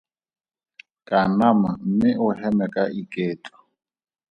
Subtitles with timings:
[1.07, 3.57] Kanama mme o heme ka iketlo.